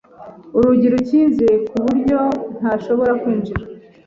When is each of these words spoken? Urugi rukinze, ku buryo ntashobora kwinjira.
Urugi 0.57 0.87
rukinze, 0.93 1.47
ku 1.69 1.77
buryo 1.85 2.19
ntashobora 2.57 3.11
kwinjira. 3.21 3.63